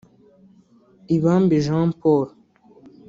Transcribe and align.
Ibambe 1.15 1.55
Jean 1.65 1.89
Paul 1.99 2.25